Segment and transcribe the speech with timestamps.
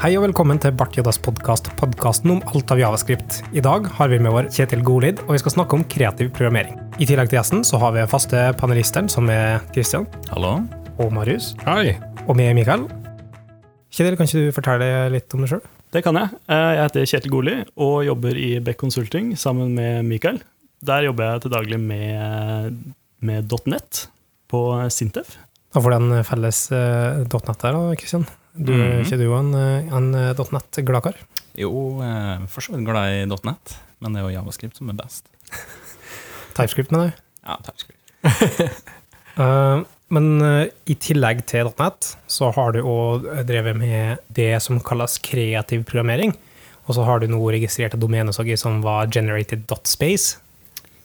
[0.00, 3.42] Hei og velkommen til Bart Jodas podkast, podkasten om alt av javascript.
[3.52, 6.78] I dag har vi med vår Kjetil Golid, og vi skal snakke om kreativ programmering.
[6.96, 10.54] I tillegg til gjesten så har vi faste panelisteren, som er Christian Hallo.
[10.96, 11.98] og Marius, Hei.
[12.26, 12.86] og meg, Mikael.
[13.92, 15.62] Kjetil, kan ikke du fortelle litt om deg sjøl?
[15.92, 16.32] Det kan jeg.
[16.48, 20.40] Eh, Jeg heter Kjetil Goli og jobber i Beck Consulting sammen med Mikael.
[20.80, 22.80] Der jobber jeg til daglig med,
[23.20, 24.06] med .net
[24.48, 25.36] på Sintef.
[25.74, 28.24] Da får den felles uh, .net der, da, Christian.
[28.60, 28.82] Du, Mhm.
[28.92, 31.16] Er ikke du en, eh, en eh, .net-gladkar?
[31.56, 31.70] Jo,
[32.04, 35.24] eh, for så vidt glad i .net, men det er jo Javascript som er best.
[36.56, 37.22] TypeScript, mener du?
[37.46, 37.96] Ja, TypeScript.
[39.40, 44.80] Eh, men eh, i tillegg til .net, så har du òg drevet med det som
[44.84, 46.34] kalles kreativ programmering.
[46.88, 50.34] Og så har du nå registrert et domene som var generated.space.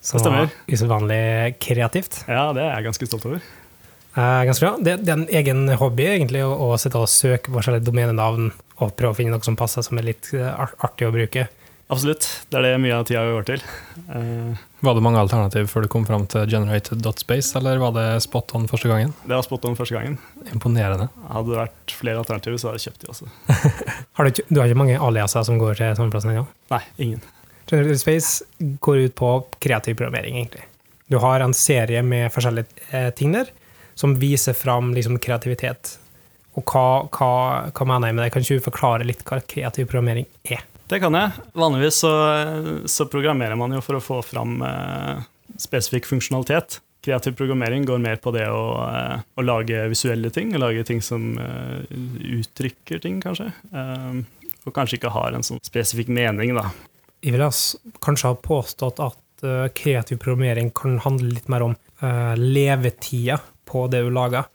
[0.01, 2.23] Som var usedvanlig kreativt.
[2.27, 3.45] Ja, det er jeg ganske stolt over.
[4.15, 4.77] Eh, ganske bra.
[4.79, 8.95] Det, det er en egen hobby, egentlig, å, å sitte og søke forskjellige domenenavn og
[8.95, 11.49] prøve å finne noe som passer, som er litt eh, artig å bruke.
[11.91, 12.25] Absolutt.
[12.49, 13.61] Det er det mye av tida går til.
[14.07, 18.55] Uh, Var det mange alternativ før du kom fram til generated.space, eller var det spot
[18.57, 19.11] on første gangen?
[19.21, 20.15] Det var spot on første gangen.
[20.49, 21.11] Imponerende.
[21.29, 23.29] Hadde det vært flere alternativer, så hadde jeg kjøpt de også.
[24.17, 26.47] Har du, du har ikke mange aliaser som går til samme plass ennå?
[26.73, 27.21] Nei, ingen.
[27.69, 29.29] Generated Space går ut på
[29.61, 30.65] kreativ programmering, egentlig.
[31.11, 33.51] Du har en serie med forskjellige eh, ting der,
[33.95, 35.97] som viser fram liksom, kreativitet.
[36.55, 37.31] Og hva, hva,
[37.75, 38.31] hva mener jeg med det?
[38.33, 40.63] Kan ikke du forklare litt hva kreativ programmering er?
[40.87, 41.45] Det kan jeg.
[41.57, 42.11] Vanligvis så,
[42.91, 45.23] så programmerer man jo for å få fram eh,
[45.59, 46.79] spesifikk funksjonalitet.
[47.05, 51.01] Kreativ programmering går mer på det å, eh, å lage visuelle ting, å lage ting
[51.03, 51.81] som eh,
[52.37, 53.49] uttrykker ting, kanskje.
[53.73, 54.21] Eh,
[54.65, 56.69] og kanskje ikke har en sånn spesifikk mening, da.
[57.25, 57.49] Jeg ville
[58.05, 63.87] kanskje ha påstått at eh, kreativ programmering kan handle litt mer om uh, levetida på
[63.91, 64.47] det du lager.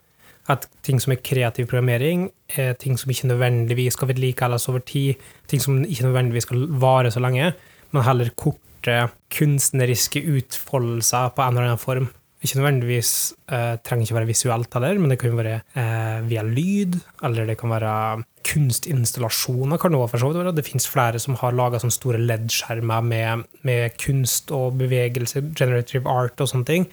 [0.49, 5.21] At ting som er kreativ programmering, er ting som ikke nødvendigvis skal vedlikeholdes over tid,
[5.47, 7.53] ting som ikke nødvendigvis skal vare så lenge,
[7.91, 12.09] men heller korte kunstneriske utfoldelser på en eller annen form.
[12.41, 16.41] Ikke nødvendigvis eh, trenger ikke være visuelt heller, men det kan jo være eh, via
[16.41, 19.77] lyd, eller det kan være kunstinstallasjoner.
[19.77, 20.55] kan det også for så vidt være.
[20.57, 26.41] Det finnes flere som har laga store LED-skjermer med, med kunst og bevegelse, generative art
[26.41, 26.89] og sånne ting.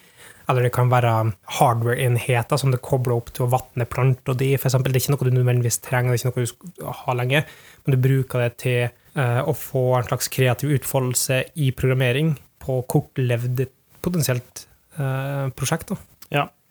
[0.49, 1.13] Eller det kan være
[1.59, 4.95] hardware-enheter som du kobler opp til å vatne planter de, for eksempel.
[4.95, 7.43] Det er ikke noe du nødvendigvis trenger, det er ikke noe du skal ha lenge,
[7.85, 12.33] men du bruker det til eh, å få en slags kreativ utfoldelse i programmering
[12.65, 13.67] på kortlevd
[14.05, 14.65] potensielt
[14.97, 15.93] eh, prosjekt.
[15.93, 16.18] Da.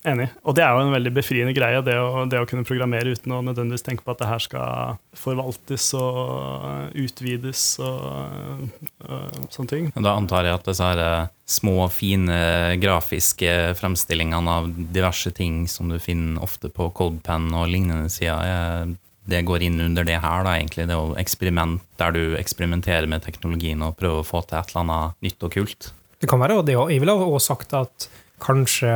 [0.07, 0.27] Enig.
[0.47, 3.33] Og det er jo en veldig befriende greie, det å, det å kunne programmere uten
[3.35, 8.69] å nødvendigvis tenke på at det her skal forvaltes og utvides og,
[9.03, 9.89] og sånne ting.
[9.95, 12.37] Da antar jeg at disse her eh, små, fine
[12.79, 18.95] grafiske fremstillingene av diverse ting som du finner ofte på Coldpen og lignende sider,
[19.27, 20.87] det går inn under det her, da, egentlig.
[20.87, 24.85] Det å eksperiment der du eksperimenterer med teknologien og prøver å få til et eller
[24.85, 25.89] annet nytt og kult.
[26.17, 26.95] Det kan være, og det, også.
[26.95, 28.07] jeg ville også sagt at
[28.43, 28.91] kanskje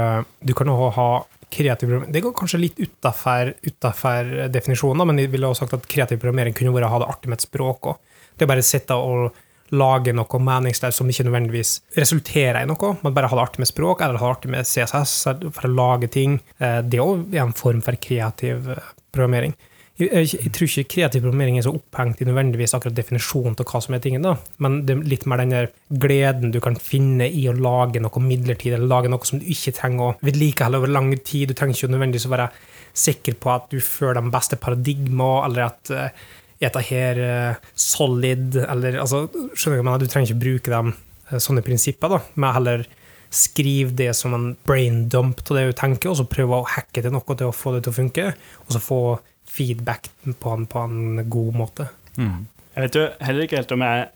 [0.46, 1.10] du kan også ha
[1.52, 6.22] kreativ programmering Det går kanskje litt utafor definisjonen, men jeg ville også sagt at kreativ
[6.22, 7.98] programmering kunne være å ha det artig med et språk òg.
[8.38, 9.34] Det er bare sitte og
[9.72, 13.70] lage noe meningsløst som ikke nødvendigvis resulterer i noe, men bare ha det artig med
[13.70, 15.14] språk eller ha det artig med CSS
[15.56, 16.40] for å lage ting.
[16.60, 19.56] Eh, Det er òg en form for kreativ eh, programmering.
[20.02, 23.82] Jeg, jeg, tror ikke kreativ programmering er så opphengt i nødvendigvis akkurat definisjonen av hva
[23.84, 24.34] som er tingen, da.
[24.64, 25.70] men det er litt mer den der
[26.02, 29.76] gleden du kan finne i å lage noe midlertidig, eller lage noe som du ikke
[29.78, 31.52] trenger å vedlikeholde over lang tid.
[31.52, 32.50] Du trenger ikke nødvendigvis å være
[32.98, 38.58] sikker på at du føler de beste paradigmaene, eller at uh, dette her uh, solid,
[38.66, 40.04] eller altså, skjønner du hva jeg?
[40.04, 42.88] Du trenger ikke bruke dem uh, sånne prinsipper, da, men heller
[43.32, 47.04] skriv det som en brain dump av det du tenker, og så prøve å hacke
[47.04, 48.32] til noe til å få det til å funke,
[48.66, 49.02] og så få
[49.52, 51.90] feedback på en, på en god måte.
[52.18, 54.10] Jeg vet jo heller ikke helt om jeg er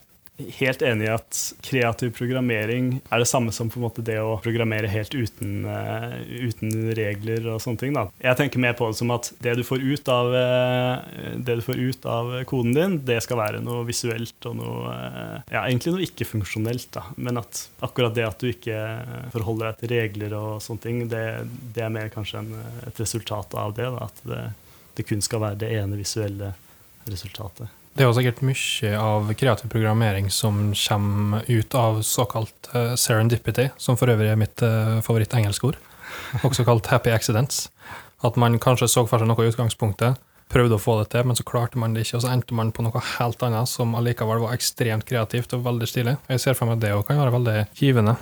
[0.59, 4.35] helt enig i at kreativ programmering er det samme som på en måte det å
[4.43, 7.95] programmere helt uten, uh, uten regler og sånne ting.
[7.95, 8.09] Da.
[8.23, 11.63] Jeg tenker mer på det som at det du får ut av, uh, det du
[11.63, 15.95] får ut av koden din, det skal være noe visuelt og noe uh, Ja, egentlig
[15.95, 17.05] noe ikke-funksjonelt, da.
[17.15, 18.81] Men at akkurat det at du ikke
[19.33, 21.25] forholder deg til regler og sånne ting, det,
[21.75, 23.87] det er mer kanskje en, et resultat av det.
[23.95, 24.09] Da.
[24.09, 24.43] At det,
[24.97, 26.53] det kun skal være det ene visuelle
[27.09, 27.71] resultatet.
[27.95, 33.69] Det er jo sikkert mye av kreativ programmering som kommer ut av såkalt eh, serendipity,
[33.79, 35.77] som for øvrig er mitt uh, favoritt-engelskord,
[36.43, 37.69] også kalt happy accidents.
[38.25, 40.19] At man kanskje så for seg noe i utgangspunktet,
[40.51, 42.73] prøvde å få det til, men så klarte man det ikke, og så endte man
[42.75, 46.17] på noe helt annet som allikevel var ekstremt kreativt og veldig stilig.
[46.31, 48.15] Jeg ser for meg at det òg kan være veldig givende.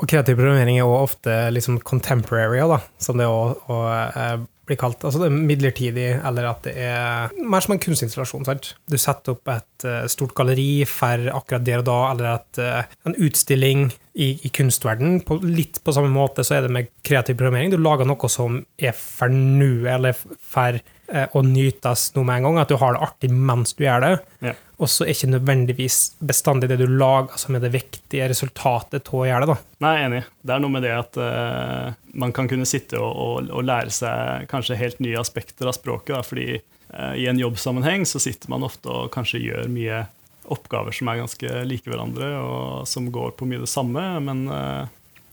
[0.00, 4.78] Og kreativ programmering er jo ofte liksom contemporary, da, som det å, å, eh, blir
[4.80, 5.02] kalt.
[5.04, 8.46] Altså det er midlertidig, eller at det er mer som en kunstinstallasjon.
[8.48, 8.72] sant?
[8.90, 12.96] Du setter opp et uh, stort galleri for akkurat der og da, eller et, uh,
[13.10, 15.20] en utstilling i, i kunstverden.
[15.26, 17.74] På, litt på samme måte så er det med kreativ programmering.
[17.74, 22.50] Du lager noe som er for nå, eller for uh, å nytes nå med en
[22.50, 22.64] gang.
[22.64, 24.16] At du har det artig mens du gjør det.
[24.50, 24.56] Ja.
[24.80, 29.48] Og så er ikke nødvendigvis bestandig det du lager, som er det viktige resultatet av
[29.50, 29.56] da.
[29.84, 30.22] Nei, enig.
[30.40, 33.92] Det er noe med det at uh, man kan kunne sitte og, og, og lære
[33.92, 36.14] seg kanskje helt nye aspekter av språket.
[36.16, 40.06] Da, fordi uh, i en jobbsammenheng så sitter man ofte og kanskje gjør mye
[40.50, 44.02] oppgaver som er ganske like hverandre, og som går på mye det samme.
[44.24, 44.88] Men eh,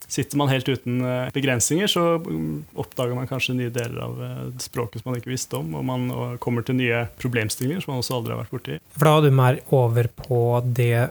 [0.07, 4.45] sitter man helt uten eh, begrensninger, så mm, oppdager man kanskje nye deler av eh,
[4.63, 6.07] språket som man ikke visste om, og man
[6.43, 8.79] kommer til nye problemstillinger som man også aldri har vært borti.
[8.95, 11.09] For da er du mer over på det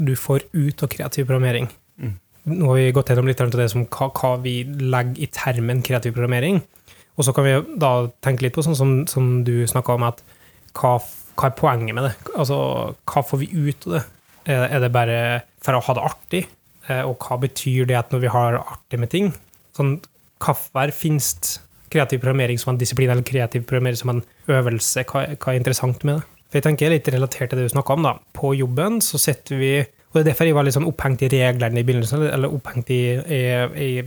[0.00, 1.68] du får ut av kreativ programmering.
[2.00, 2.16] Mm.
[2.56, 5.82] Nå har vi gått gjennom litt av det som hva, hva vi legger i termen
[5.86, 6.62] kreativ programmering.
[7.20, 7.92] Og så kan vi da
[8.24, 10.22] tenke litt på sånn som, som du snakka om, at
[10.78, 10.96] hva,
[11.36, 12.14] hva er poenget med det?
[12.32, 12.56] Altså,
[13.10, 14.06] hva får vi ut av det?
[14.48, 15.18] Er, er det bare
[15.60, 16.42] for å ha det artig?
[16.88, 19.32] Eh, Og hva betyr det at når vi har artig med ting?
[19.76, 20.00] Sånn,
[20.40, 21.58] Hvorfor finnes
[21.90, 25.04] kreativ programmering som en disiplin, eller kreativ programmering som en øvelse?
[25.04, 26.24] Hva, hva er interessant med det?
[26.50, 28.02] For jeg tenker litt relatert til det du snakka om.
[28.02, 28.14] da.
[28.32, 29.72] På jobben så sitter vi
[30.10, 32.48] og det er derfor jeg var litt sånn opphengt i reglene i begynnelsen, eller- eller
[32.56, 33.42] opphengt i, i,
[33.78, 34.02] i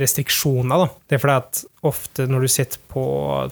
[0.00, 0.78] restriksjoner.
[0.78, 0.86] da.
[1.08, 3.04] Det er fordi at ofte når du sitter på,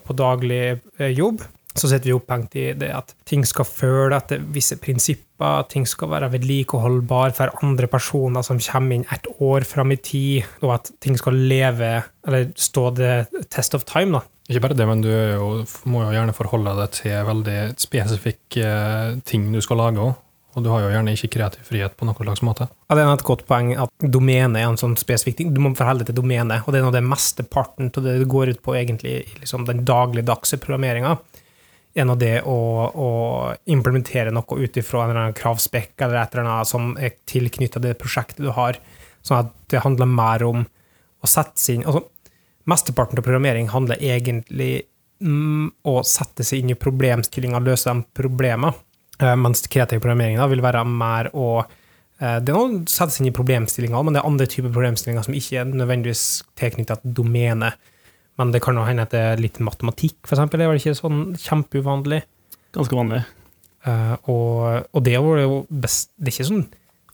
[0.07, 1.43] på daglig eh, jobb,
[1.75, 6.11] så sitter vi opphengt i det at ting skal føle etter visse prinsipper, ting skal
[6.13, 10.93] være vedlikeholdbar for andre personer som kommer inn et år fram i tid, og at
[11.03, 11.95] ting skal leve,
[12.27, 13.15] eller stå the
[13.51, 14.19] test of time.
[14.19, 14.27] da.
[14.51, 15.49] Ikke bare det, men du jo,
[15.89, 20.19] må jo gjerne forholde deg til veldig spesifikke eh, ting du skal lage òg.
[20.53, 22.67] Og du har jo gjerne ikke kreativ frihet på noen slags måte.
[22.91, 25.55] Ja, det er et godt poeng at domene er en sånn spesifikk ting.
[25.55, 28.29] Du må forholde deg til domene, og det er nå det mesteparten av det det
[28.29, 31.17] går ut på egentlig i liksom den dagligdagse programmeringa.
[31.93, 32.59] Av det å,
[32.89, 33.09] å
[33.69, 37.83] implementere noe ut ifra en eller annen kravspekk eller et eller annet som er tilknytta
[37.85, 38.79] det prosjektet du har,
[39.21, 40.65] sånn at det handler mer om
[41.23, 42.07] å sette seg inn altså,
[42.71, 44.85] Mesteparten av programmering handler egentlig
[45.23, 48.71] om å sette seg inn i problemstillinga løse de problemene,
[49.19, 53.17] eh, mens kreativ programmering da, vil være mer å eh, det er noe å sette
[53.17, 56.25] seg inn i problemstillinger, men det er andre typer problemstillinger som ikke er nødvendigvis
[56.59, 57.73] tilknyttet til domene.
[58.43, 60.59] Men det kan jo hende at det er litt matematikk, for eksempel.
[60.59, 62.23] Det er vel ikke sånn kjempeuvanlig.
[62.75, 63.21] Ganske vanlig.
[63.87, 66.67] Uh, og, og det er jo best Det er ikke sånn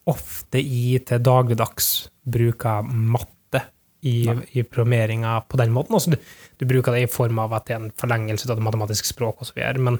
[0.08, 1.86] ofte i til dagligdags
[2.28, 3.62] bruker matte
[4.00, 4.36] i, Nei.
[4.56, 5.98] i programmeringa på den måten.
[5.98, 6.30] Altså, du,
[6.60, 9.42] du bruker det i form av at det er en forlengelse av det matematiske språk
[9.44, 9.60] osv.
[9.84, 9.98] Men,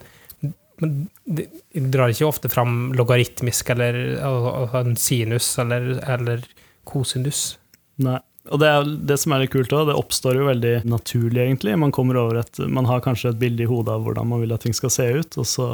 [0.81, 0.95] men
[1.29, 1.49] det
[1.93, 4.01] drar ikke ofte fram logaritmisk eller
[4.31, 6.49] altså en sinus eller, eller
[6.89, 7.59] kosinus.
[8.01, 8.21] Nei.
[8.53, 8.71] Og det,
[9.09, 11.75] det som er litt kult også, det oppstår jo veldig naturlig, egentlig.
[11.81, 14.55] Man kommer over et, man har kanskje et bilde i hodet av hvordan man vil
[14.55, 15.69] at ting skal se ut, og så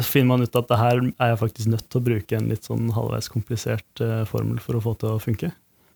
[0.00, 2.68] finner man ut at det her er jeg faktisk nødt til å bruke en litt
[2.68, 5.52] sånn halvveis komplisert eh, formel for å få til å funke.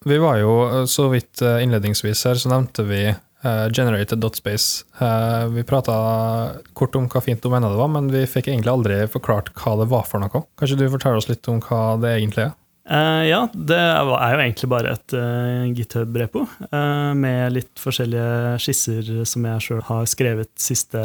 [0.07, 3.07] Vi var jo eh, så vidt eh, innledningsvis her, så nevnte vi
[3.47, 4.97] generated.space.
[5.55, 5.97] Vi prata
[6.75, 9.87] kort om hva fint domene det var, men vi fikk egentlig aldri forklart hva det
[9.93, 10.41] var for noe.
[10.59, 12.57] Kanskje du forteller oss litt om hva det egentlig er?
[12.87, 19.09] Eh, ja, det er jo egentlig bare et uh, GitHub-repo uh, med litt forskjellige skisser
[19.27, 21.01] som jeg sjøl har skrevet de siste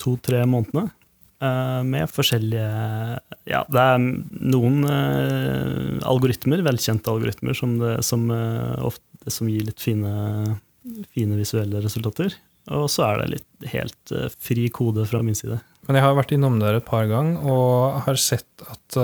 [0.00, 0.88] to-tre månedene.
[1.36, 2.68] Med forskjellige
[3.44, 4.86] Ja, det er noen
[6.08, 8.22] algoritmer, velkjente algoritmer, som, det, som,
[8.80, 10.14] ofte, som gir litt fine,
[11.12, 12.32] fine visuelle resultater.
[12.72, 14.14] Og så er det litt helt
[14.48, 15.60] fri kode fra min side.
[15.84, 18.96] Men jeg har vært innom der et par ganger og har sett at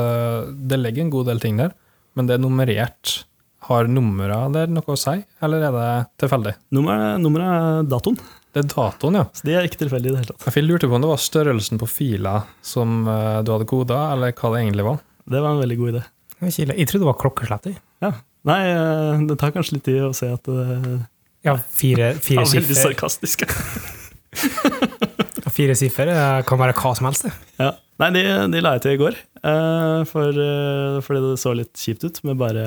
[0.57, 1.77] det legger en god del ting der,
[2.17, 3.23] men det er nummerert.
[3.69, 5.91] Har numra der noe å si, eller er det
[6.25, 6.57] tilfeldig?
[6.75, 8.17] Nummeret, er datoen,
[8.51, 9.29] Det er datoen, ja.
[9.31, 10.49] så det er ikke tilfeldig i det hele tatt.
[10.59, 12.35] Jeg lurte på om det var størrelsen på fila
[12.67, 14.99] som eh, du hadde koda, eller hva det egentlig var.
[15.31, 16.03] Det var en veldig god idé.
[16.43, 17.71] Jeg, trodde det var klokkeslett.
[18.03, 18.13] Ja.
[18.51, 20.99] Nei, eh, det tar kanskje litt tid å se at det
[21.47, 23.47] Ja, fire, fire er veldig sarkastisk.
[25.53, 26.09] Fire siffer
[26.49, 27.29] kan være hva som helst.
[27.61, 27.75] ja.
[28.01, 29.17] Nei, de, de la jeg til i går,
[29.47, 32.65] eh, for, eh, fordi det så litt kjipt ut med bare,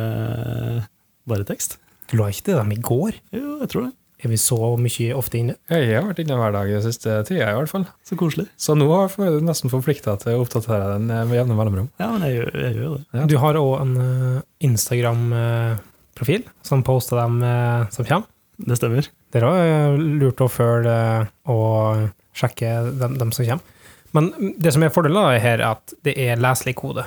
[1.28, 1.76] bare tekst.
[2.08, 3.18] Du la ikke til dem i går?
[3.36, 3.94] Jo, jeg tror det.
[4.24, 5.58] Er vi så mye ofte inne?
[5.70, 7.84] Jeg har vært inne hver dag den siste tida, i hvert fall.
[8.08, 8.46] Så koselig.
[8.56, 11.90] Så nå er jeg nesten forplikta til å oppdatere den eh, med jevne mellomrom.
[12.00, 13.04] Ja, men jeg gjør, jeg gjør det.
[13.20, 13.26] Ja.
[13.34, 13.96] Du har òg en
[14.70, 17.42] Instagram-profil som poster dem
[17.92, 18.30] som kommer.
[18.56, 19.10] Det stemmer.
[19.34, 20.96] Det er òg lurt å følge
[21.52, 23.74] og sjekke dem, dem som kommer.
[24.16, 27.04] Men det som er fordelen er her, er at det er leselig kode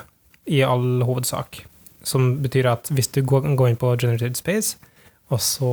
[0.49, 1.63] i all hovedsak.
[2.05, 4.77] Som betyr at hvis du går, går inn på Generated Space
[5.29, 5.73] og så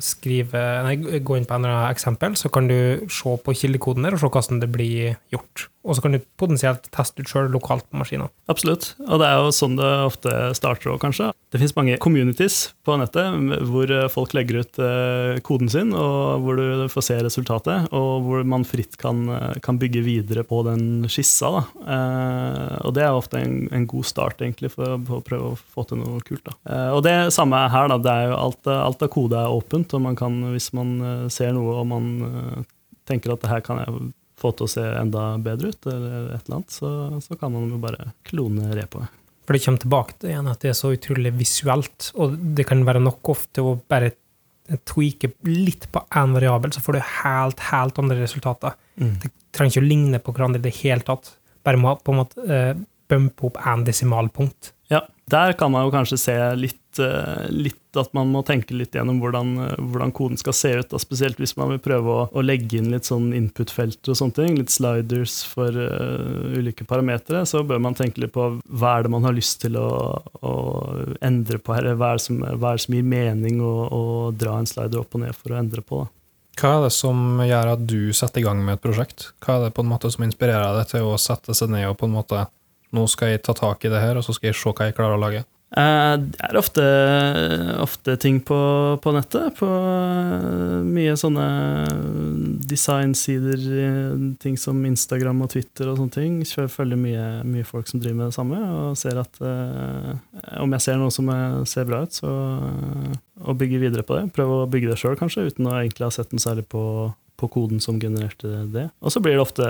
[0.00, 4.06] skrive, nei, gå inn på en eller annen eksempel, så kan du se på kildekoden
[4.06, 5.66] der og se hvordan det blir gjort.
[5.86, 8.30] Og så kan du potensielt teste ut sjøl lokalt på maskinen.
[8.50, 8.90] Absolutt.
[9.06, 11.30] Og det er jo sånn det ofte starter òg, kanskje.
[11.54, 16.58] Det fins mange communities på nettet hvor folk legger ut eh, koden sin, og hvor
[16.58, 19.22] du får se resultatet, og hvor man fritt kan,
[19.62, 21.52] kan bygge videre på den skissa.
[21.54, 21.64] Da.
[21.94, 25.86] Eh, og det er ofte en, en god start, egentlig, for, å prøve å få
[25.86, 26.44] til noe kult.
[26.50, 26.58] Da.
[26.66, 28.02] Eh, og det samme her, da.
[28.02, 30.96] Det er jo alt, alt av kode er åpent, og man kan, hvis man
[31.32, 32.66] ser noe og man
[33.06, 34.08] tenker at det her kan jeg
[34.46, 36.90] få til å se enda bedre ut, eller et eller annet, så,
[37.24, 39.22] så kan man jo bare klone repoet.
[39.46, 42.82] For det kommer tilbake til igjen at det er så utrolig visuelt, og det kan
[42.86, 44.14] være nok ofte å bare
[44.88, 48.74] tweake litt på én variabel, så får du helt, helt andre resultater.
[48.98, 49.12] Mm.
[49.22, 51.36] Det trenger ikke å ligne på hverandre i det hele tatt.
[51.66, 52.72] Bare må på en måte uh,
[53.10, 54.72] bumpe opp én desimalpunkt.
[55.26, 59.18] Der kan man jo kanskje se litt, eh, litt at man må tenke litt gjennom
[59.18, 60.88] hvordan, eh, hvordan koden skal se ut.
[60.92, 61.00] Da.
[61.02, 64.54] Spesielt hvis man vil prøve å, å legge inn litt sånn input-felter og sånne ting.
[64.60, 67.42] Litt sliders for uh, ulike parametere.
[67.42, 69.90] Så bør man tenke litt på hva er det man har lyst til å,
[70.46, 70.54] å
[71.18, 71.90] endre på her.
[71.98, 75.18] Hva er det som, er det som gir mening å, å, dra en slider opp
[75.18, 76.04] og ned for å endre på.
[76.04, 76.12] Da.
[76.56, 79.32] Hva er det som gjør at du setter i gang med et prosjekt?
[79.42, 81.98] Hva er det på en måte som inspirerer deg til å sette seg ned og
[81.98, 82.46] på en måte
[82.94, 84.98] nå skal jeg ta tak i det her, og så skal jeg se hva jeg
[84.98, 85.44] klarer å lage?
[85.74, 86.82] Eh, det er ofte,
[87.82, 88.56] ofte ting på,
[89.02, 89.56] på, nettet.
[89.58, 91.46] På eh, mye sånne
[92.70, 96.38] designsider, eh, ting som Instagram og Twitter og sånne ting.
[96.46, 99.42] Jeg følger mye, mye folk som driver med det samme, og ser at
[100.62, 101.28] om jeg ser noe som
[101.68, 102.30] ser bra ut, så
[103.46, 104.30] å bygge videre på det.
[104.36, 106.82] Prøve å bygge det sjøl, kanskje, uten å egentlig ha sett den særlig på,
[107.36, 108.88] på koden som genererte det.
[109.02, 109.66] Og så blir det ofte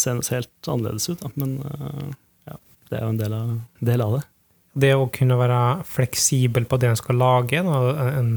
[0.00, 1.34] senest helt annerledes ut, da.
[1.34, 1.58] men
[2.92, 4.24] det er jo en del av, del av, det.
[4.84, 8.34] Det å kunne være fleksibel på det en skal lage, en,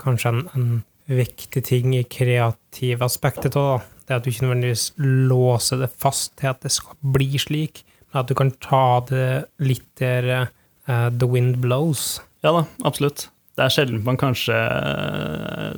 [0.00, 4.86] kanskje en, en, viktig ting i kreative aspektet av det, er at du ikke nødvendigvis
[5.28, 9.28] låser det fast til at det skal bli slik, men at du kan ta det
[9.60, 10.30] litt der
[10.88, 12.22] uh, the wind blows.
[12.40, 15.74] Ja da, absolutt det er sjelden man kanskje eh,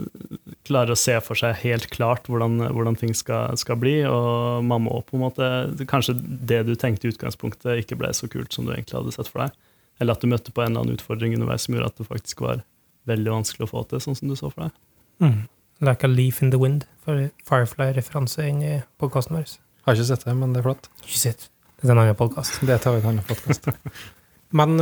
[0.66, 3.98] klarer å se for seg helt klart hvordan, hvordan ting skal, skal, bli.
[4.08, 5.48] Og man må på en måte
[5.90, 9.28] Kanskje det du tenkte i utgangspunktet, ikke ble så kult som du egentlig hadde sett
[9.28, 9.58] for deg.
[10.00, 12.40] Eller at du møtte på en eller annen utfordring underveis som gjorde at det faktisk
[12.44, 12.64] var
[13.08, 14.78] veldig vanskelig å få til, sånn som du så for deg.
[15.24, 15.42] Mm.
[15.86, 19.52] Like a leaf in the wind, for Firefly-referanse inn i podkasten vår.
[19.86, 20.88] Har ikke sett det, men det er flott.
[21.04, 21.46] Ikke sett.
[21.76, 22.58] Det er en annen podkast.
[22.64, 23.68] Det tar vi en annen podkast.
[24.60, 24.80] men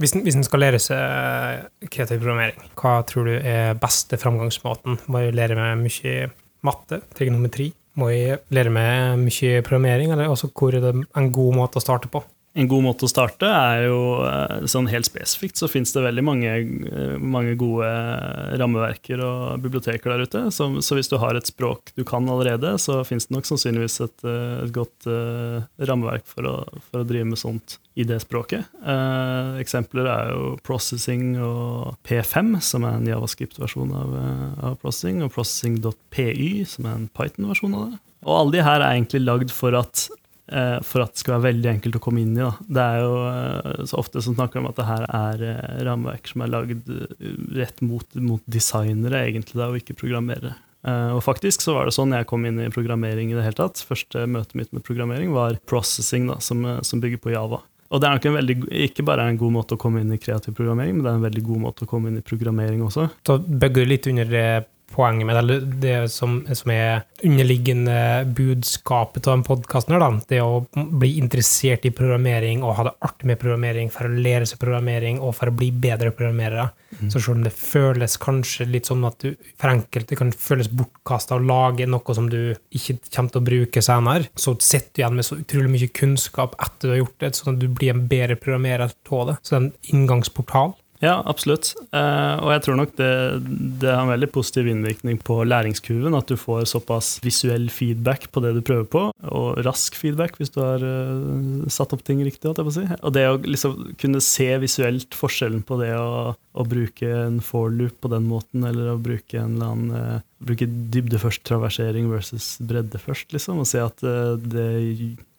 [0.00, 4.98] hvis, hvis en skal lære seg kreativ programmering, hva tror du er beste framgangsmåten?
[5.12, 6.30] Må jeg lære meg mye
[6.66, 7.70] matte, trigonometri?
[8.00, 11.84] Må jeg lære meg mye programmering, eller også hvor er det en god måte å
[11.84, 12.22] starte på?
[12.52, 16.24] En god måte å starte er jo eh, sånn helt spesifikt så fins det veldig
[16.26, 17.88] mange, eh, mange, gode
[18.60, 20.42] rammeverker og biblioteker der ute.
[20.52, 23.98] Så, så, hvis du har et språk du kan allerede, så fins det nok sannsynligvis
[24.04, 26.54] et, eh, et godt uh, rammeverk for å,
[26.90, 28.68] for å, drive med sånt i det språket.
[28.84, 34.16] Uh, eksempler er jo Processing og P5, som er en javascript-versjon av,
[34.60, 38.02] av, Processing, og Processing.py, som er en Python-versjon av det.
[38.22, 40.21] Og alle de her er egentlig lagd for at Eh,
[40.84, 42.42] for at det skal være veldig enkelt å komme inn i.
[42.42, 42.52] Da.
[42.78, 46.28] Det er jo eh, så ofte som snakker om at det her er eh, rammeverk
[46.30, 46.92] som er lagd
[47.56, 50.56] rett mot, mot designere, egentlig, da, og ikke programmerere.
[50.82, 53.84] Og faktisk så var det sånn jeg kom inn i programmering i det hele tatt.
[53.86, 57.60] Første møtet mitt med programmering var processing, da, som, som bygger på Java.
[57.92, 58.56] Og det er nok veldig,
[58.88, 61.26] ikke bare en god måte å komme inn i kreativ programmering, men det er en
[61.26, 63.04] veldig god måte å komme inn i programmering også.
[63.28, 64.30] Så bygger du litt under
[64.92, 67.96] poenget med det, det som, som er underliggende
[68.36, 73.40] budskapet av denne podkasten, det å bli interessert i programmering og ha det artig med
[73.42, 76.70] programmering for å lære seg programmering og for å bli bedre programmerere.
[76.98, 77.08] Mm.
[77.08, 81.38] Så selv om det føles kanskje litt sånn at du for enkelte kan føles bortkasta
[81.38, 85.18] å lage noe som du ikke kommer til å bruke senere, så sitter du igjen
[85.18, 88.06] med så utrolig mye kunnskap etter du har gjort det, sånn at du blir en
[88.10, 89.38] bedre programmerer av det.
[89.40, 90.74] Så det er en inngangsportal.
[91.02, 91.72] Ja, absolutt.
[91.90, 93.10] Uh, og jeg tror nok det,
[93.82, 96.14] det, har en veldig positiv innvirkning på læringskurven.
[96.14, 99.02] At du får såpass visuell feedback på det du prøver på,
[99.34, 102.54] og rask feedback hvis du har uh, satt opp ting riktig.
[102.72, 102.84] Si.
[103.00, 107.98] Og det å liksom kunne se visuelt forskjellen på det å, å bruke en forloop
[108.02, 112.54] på den måten, eller å bruke en eller annen uh, bruke dybde først, traversering versus
[112.62, 114.70] bredde først, liksom, og se at det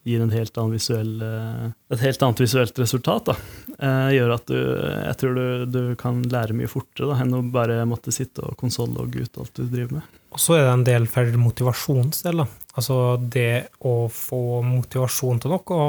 [0.04, 3.32] gir helt visuell, eh, et helt annet visuelt resultat.
[3.32, 3.36] Da.
[3.80, 7.44] Eh, gjør at du, jeg tror du, du kan lære mye fortere da, enn å
[7.54, 10.20] bare måtte sitte og konsollogge ut alt du driver med.
[10.34, 12.44] Og så er det en del for motivasjonsdel.
[12.74, 15.84] Altså det å få motivasjon til noe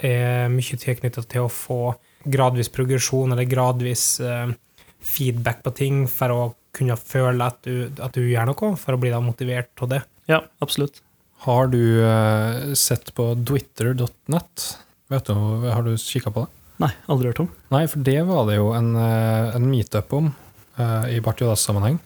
[0.00, 1.82] er mye tilknyttet til å få
[2.24, 4.54] gradvis progresjon eller gradvis eh,
[5.00, 6.40] feedback på ting for å
[6.76, 10.02] kunne føle at du, at du gjør noe, for å bli da motivert av det.
[10.30, 11.02] Ja, absolutt.
[11.46, 14.64] Har du eh, sett på twitter.net?
[15.08, 15.34] Vet du,
[15.72, 16.56] Har du kikka på det?
[16.80, 17.48] Nei, aldri hørt om.
[17.72, 20.30] Nei, for det var det jo en, eh, en meetup om
[20.78, 21.98] uh, i Bart Jodas-sammenheng.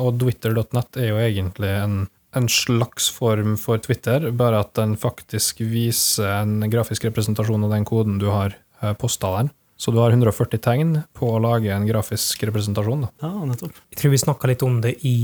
[0.00, 1.96] Og twitter.net er jo egentlig en,
[2.36, 7.88] en slags form for Twitter, bare at den faktisk viser en grafisk representasjon av den
[7.88, 9.52] koden du har uh, posta der.
[9.82, 13.02] Så du har 140 tegn på å lage en grafisk representasjon.
[13.02, 13.10] Da.
[13.24, 13.80] Ja, nettopp.
[13.90, 15.16] Jeg tror vi snakka litt om det i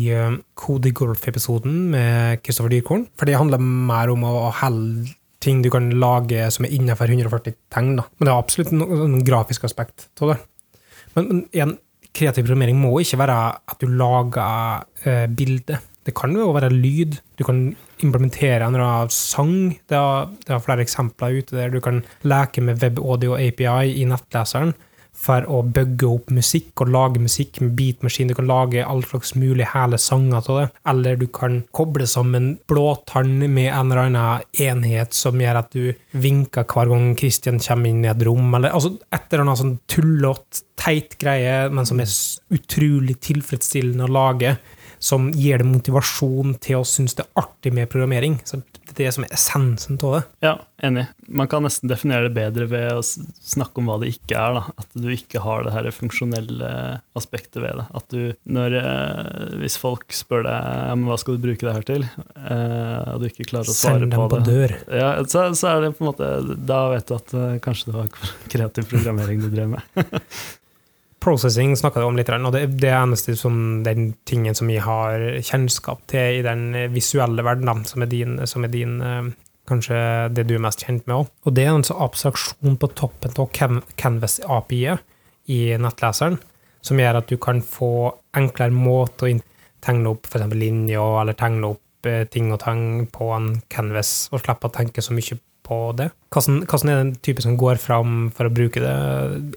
[0.58, 3.06] Cody Kode Golf-episoden med Kristoffer Dyrkorn.
[3.14, 7.54] For det handler mer om å holde ting du kan lage som er innenfor 140
[7.70, 7.92] tegn.
[8.00, 8.06] Da.
[8.18, 10.40] Men det er absolutt noen grafisk aspekt av det.
[11.14, 11.76] Men, men igjen,
[12.18, 13.38] kreativ programmering må ikke være
[13.70, 15.78] at du lager eh, bilde.
[16.08, 17.18] Det kan jo være lyd.
[17.36, 17.66] Du kan
[18.00, 19.54] implementere en eller annen sang.
[19.90, 21.72] Det er, det er flere eksempler ute der.
[21.74, 24.72] Du kan leke med WebAudio API i nettleseren
[25.18, 28.30] for å bygge opp musikk og lage musikk med beatmaskin.
[28.30, 30.68] Du kan lage all slags mulig hele sanger av det.
[30.92, 35.90] Eller du kan koble sammen blåtann med en eller annen enhet som gjør at du
[36.22, 38.54] vinker hver gang Christian kommer inn i et rom.
[38.54, 42.12] Eller altså et eller annet sånn tullete, teit greie, men som er
[42.54, 44.54] utrolig tilfredsstillende å lage.
[44.98, 48.38] Som gir deg motivasjon til å synes det er artig med programmering.
[48.48, 50.22] Så det er det som er essensen av det.
[50.46, 50.52] Ja,
[50.88, 51.04] enig.
[51.28, 54.58] Man kan nesten definere det bedre ved å snakke om hva det ikke er.
[54.58, 54.62] da.
[54.80, 56.70] At du ikke har det her funksjonelle
[57.18, 57.86] aspektet ved det.
[58.00, 62.06] At du, når, eh, Hvis folk spør deg hva skal du bruke det her til,
[62.08, 64.76] eh, og du ikke klarer å svare Send dem på på det, dør.
[64.98, 66.28] ja, så, så er det på en måte
[66.68, 68.08] Da vet du at eh, kanskje det var
[68.52, 69.82] kreativ programmering du drev med.
[71.18, 74.84] Processing snakka du om litt, og det, det er eneste som den tingen som jeg
[74.84, 79.32] har kjennskap til i den visuelle verden, som er din, som er din eh,
[79.68, 79.98] kanskje
[80.34, 81.32] det du er mest kjent med òg.
[81.44, 83.50] Og det er en sånn abstraksjon på toppen av
[83.98, 85.04] Canvas-API-et
[85.52, 86.38] i nettleseren,
[86.84, 89.38] som gjør at du kan få enklere måte å
[89.84, 90.48] tegne opp f.eks.
[90.54, 95.04] linjer, eller tegne opp eh, ting og tang på en canvas, og slippe å tenke
[95.04, 96.08] så mye på det.
[96.32, 98.96] Hvordan, hvordan er den type som går fram for å bruke det?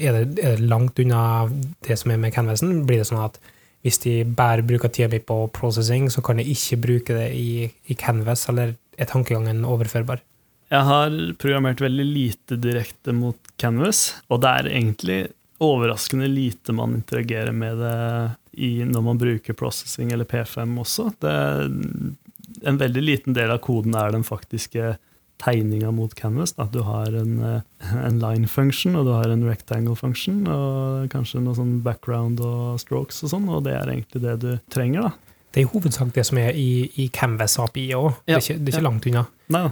[0.04, 0.44] Er, det?
[0.44, 1.24] er det langt unna
[1.88, 2.84] det som er med canvasen?
[2.88, 3.40] Blir det sånn at
[3.82, 7.66] hvis de bare bruker tida mi på processing, så kan jeg ikke bruke det i,
[7.90, 10.22] i canvas, eller er tankegangen overførbar?
[10.72, 15.18] Jeg har programmert veldig lite direkte mot Canvas, og det er egentlig
[15.62, 17.98] overraskende lite man interagerer med det
[18.56, 21.10] i, når man bruker processing eller P5 også.
[21.20, 21.34] Det
[22.64, 24.96] en veldig liten del av koden er den faktiske
[25.42, 26.54] tegninga mot Canvas.
[26.58, 26.68] Da.
[26.72, 31.42] Du har en, eh, en line function, og du har en rectangle function, og kanskje
[31.42, 35.14] noe sånn background og strokes og sånn, og det er egentlig det du trenger, da.
[35.52, 38.14] Det er i hovedsak det som er i, i Canvas API òg.
[38.26, 38.90] Det, Ja, er ikke- det er ikke ja.
[38.90, 39.28] langt unna.
[39.50, 39.72] Nei.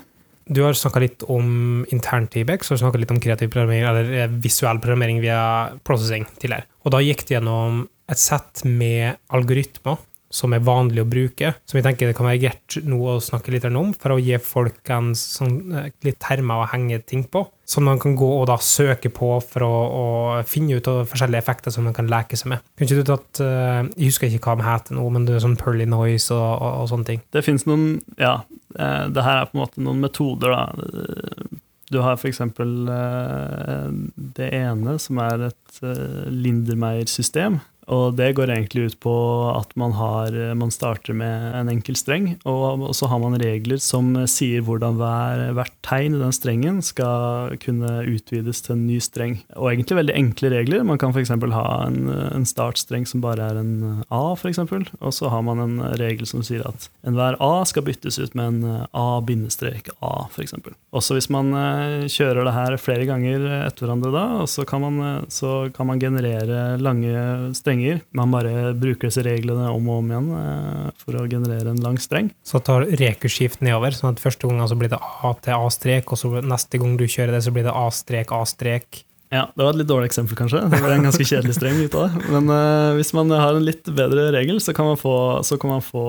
[0.51, 4.79] Du har snakka litt om intern Tibex og litt om kreativ programmering, eller eh, visuell
[4.79, 6.63] programmering via processing tidligere.
[6.83, 9.99] Og da gikk det gjennom et sett med algoritmer
[10.29, 13.53] som er vanlig å bruke, som jeg tenker det kan være greit nå å snakke
[13.53, 17.47] litt om, for å gi folk en sånn, eh, litt termer å henge ting på,
[17.69, 20.05] som man kan gå og da søke på for å, å
[20.49, 22.65] finne ut av forskjellige effekter som man kan leke seg med.
[22.77, 25.45] Kunne ikke du tatt, eh, Jeg husker ikke hva de heter nå, men det er
[25.45, 27.23] sånn Pearly Noise og, og, og sånne ting.
[27.33, 27.87] Det fins noen
[28.21, 28.43] Ja,
[28.77, 31.57] eh, det her er på en måte noen metoder, da.
[31.89, 33.89] Du har eh,
[34.37, 37.57] det ene, som er et Lindermeier-system.
[37.89, 39.13] Og det går egentlig ut på
[39.53, 44.11] at man, har, man starter med en enkel streng, og, så har man regler som
[44.29, 49.39] sier hvordan hver, hvert tegn i den strengen skal kunne utvides til en ny streng.
[49.57, 50.85] Og egentlig veldig enkle regler.
[50.85, 51.33] Man kan f.eks.
[51.33, 54.61] ha en, en startstreng som bare er en A, f.eks.,
[54.99, 58.45] og så har man en regel som sier at enhver A skal byttes ut med
[58.47, 60.53] en A-A, f.eks.
[60.95, 65.51] Også hvis man eh, kjører det her flere ganger etter hverandre da, så eh, så
[65.75, 67.78] kan man generere lange strenger.
[68.15, 71.99] Man bare bruker disse reglene om og om igjen eh, for å generere en lang
[72.01, 72.31] streng.
[72.45, 76.21] Så tar rekurskift nedover, sånn at første gang så blir det A til A-strek, og
[76.21, 79.03] så neste gang du kjører det, så blir det A-strek, A-strek.
[79.29, 80.63] Ja, Det var et litt dårlig eksempel, kanskje.
[80.71, 82.29] Det ble en ganske kjedelig streng ut av det.
[82.33, 85.13] Men eh, hvis man har en litt bedre regel, så kan man få,
[85.45, 86.05] så kan man få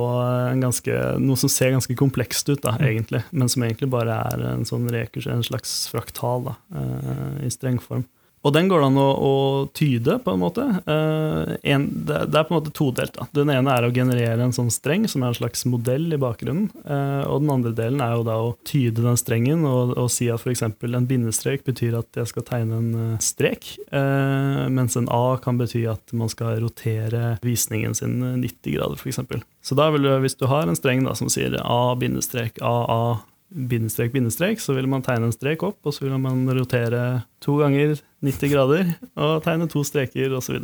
[0.55, 3.21] en ganske, noe som ser ganske komplekst ut, da, egentlig.
[3.29, 8.07] Men som egentlig bare er en sånn rekurs, en slags fraktal da, eh, i strengform.
[8.41, 9.33] Og den går det an å, å
[9.77, 10.65] tyde, på en måte.
[10.87, 13.13] Uh, en, det, det er på en måte todelt.
[13.19, 13.27] Da.
[13.37, 16.71] Den ene er å generere en sånn streng, som er en slags modell i bakgrunnen.
[16.87, 20.31] Uh, og den andre delen er jo da å tyde den strengen og, og si
[20.33, 20.65] at f.eks.
[20.65, 25.61] en bindestrek betyr at jeg skal tegne en eh, strek, uh, mens en A kan
[25.61, 29.21] bety at man skal rotere visningen sin 90 grader, f.eks.
[29.61, 33.21] Så da vil du, hvis du har en streng da, som sier A bindestrek AA
[33.51, 37.59] bindestrek, bindestrek, så vil man tegne en strek opp, og så vil man rotere to
[37.61, 40.61] ganger 90 grader og tegne to streker osv.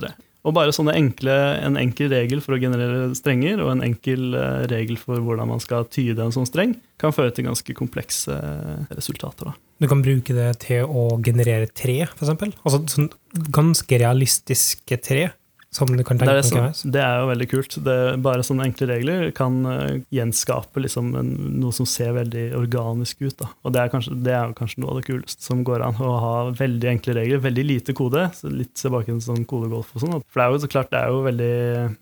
[0.47, 1.35] Og bare sånne enkle,
[1.67, 5.63] en enkel regel for å generere strenger, og en enkel eh, regel for hvordan man
[5.63, 9.51] skal tyde en sånn streng, kan føre til ganske komplekse eh, resultater.
[9.51, 9.57] Da.
[9.83, 12.31] Du kan bruke det til å generere tre, f.eks.
[12.63, 13.11] Altså sånn
[13.51, 15.27] ganske realistiske tre.
[15.77, 17.75] Som du kan Det er, det, som, det er jo veldig kult.
[17.85, 23.21] Det, bare sånne enkle regler kan eh, gjenskape liksom en, noe som ser veldig organisk
[23.27, 23.35] ut.
[23.43, 23.51] Da.
[23.67, 26.01] Og det er, kanskje, det er kanskje noe av det kuleste som går an.
[26.01, 28.25] Å ha veldig enkle regler, veldig lite kode.
[28.57, 30.17] Litt tilbake til sånn kodegolf og sånn.
[30.25, 31.53] For det er jo så klart det er jo veldig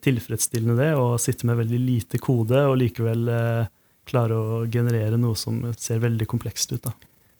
[0.06, 3.72] tilfredsstillende det å sitte med veldig lite kode og likevel eh,
[4.08, 6.84] klare å generere noe som ser veldig komplekst ut.
[6.87, 6.94] Da.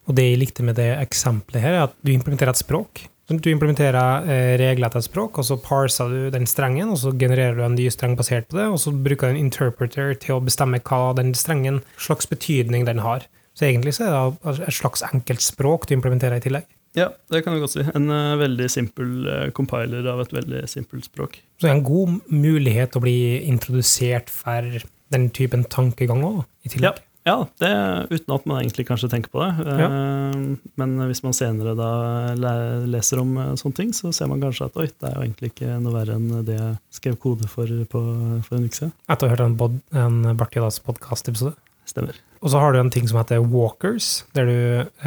[0.09, 3.07] Og det jeg likte med det eksempelet her, er at du implementerer et språk.
[3.25, 6.99] Så Du implementerer eh, regler til et språk, og så parser du den strengen, og
[7.01, 10.13] så genererer du en ny streng basert på det, og så bruker du en interpreter
[10.21, 13.25] til å bestemme hva den strengen, slags betydning den har.
[13.57, 16.69] Så egentlig så er det et slags enkelt språk du implementerer i tillegg.
[16.95, 17.83] Ja, det kan du godt si.
[17.97, 21.41] En uh, veldig simpel uh, compiler av et veldig simpelt språk.
[21.59, 23.17] Så det er en god mulighet å bli
[23.49, 24.69] introdusert for
[25.15, 27.01] den typen tankegang òg, i tillegg.
[27.01, 27.71] Ja, det,
[28.11, 29.67] uten at man egentlig kanskje tenker på det.
[29.81, 29.89] Ja.
[29.89, 31.91] Uh, men hvis man senere da
[32.37, 35.53] leser om uh, sånne ting, så ser man kanskje at oi, det er jo egentlig
[35.55, 38.05] ikke noe verre enn det jeg skrev kode for på,
[38.45, 38.95] for en uke siden.
[39.09, 41.57] Etter å ha hørt en, bod, en Bartidas podkast-episode.
[41.89, 42.21] Stemmer.
[42.45, 44.59] Og så har du en ting som heter walkers, der du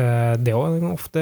[0.02, 1.22] eh, Det er jo en ofte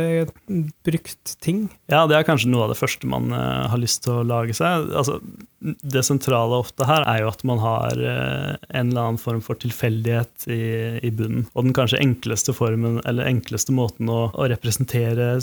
[0.88, 1.66] brukt ting.
[1.92, 4.56] Ja, det er kanskje noe av det første man eh, har lyst til å lage
[4.56, 4.88] seg.
[4.96, 5.20] Altså,
[5.66, 9.60] det sentrale ofte her er jo at man har eh, en eller annen form for
[9.60, 10.62] tilfeldighet i,
[11.04, 11.50] i bunnen.
[11.52, 15.34] Og den kanskje enkleste formen, eller enkleste måten å, å representere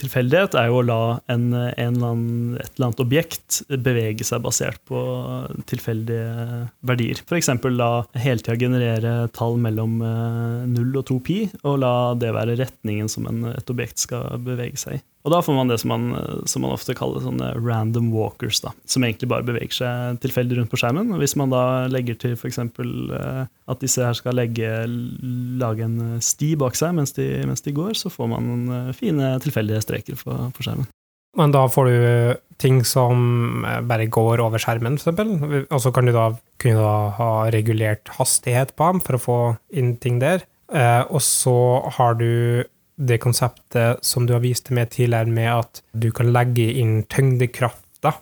[0.00, 4.42] tilfeldighet, er jo å la en, en eller annen, et eller annet objekt bevege seg
[4.42, 4.98] basert på
[5.70, 7.22] tilfeldige verdier.
[7.22, 7.52] F.eks.
[7.70, 12.56] la hele tida generere tall mellom eh, 0 og 2 pi, og la det være
[12.60, 15.02] retningen som en, et objekt skal bevege seg i.
[15.22, 16.06] Og da får man det som man,
[16.50, 20.72] som man ofte kaller sånne random walkers, da, som egentlig bare beveger seg tilfeldig rundt
[20.72, 21.12] på skjermen.
[21.14, 22.58] Og hvis man da legger til f.eks.
[22.58, 24.72] Uh, at disse her skal legge,
[25.62, 29.36] lage en sti bak seg mens de, mens de går, så får man eh, fine
[29.44, 30.90] tilfeldige streker på, på skjermen.
[31.38, 32.00] Men da får du
[32.62, 35.66] ting som eh, bare går over skjermen, f.eks.
[35.72, 36.28] Og så kan du da
[36.62, 39.38] kunne da ha regulert hastighet på dem for å få
[39.78, 40.44] inn ting der.
[40.72, 41.56] Eh, og så
[41.98, 42.62] har du
[43.02, 48.14] det konseptet som du har vist meg tidligere, med at du kan legge inn tyngdekrafta